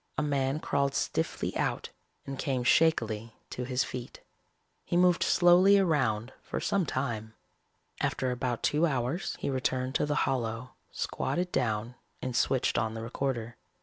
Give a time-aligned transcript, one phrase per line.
[0.17, 1.89] A man crawled stiffly out
[2.25, 4.19] and came shakily to his feet.
[4.83, 7.35] He moved slowly around for some time.
[7.99, 13.03] After about two hours he returned to the hollow, squatted down and switched on the
[13.03, 13.57] recorder.